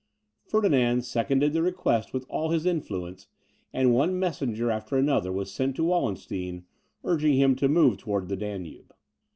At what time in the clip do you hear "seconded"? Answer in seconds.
1.05-1.53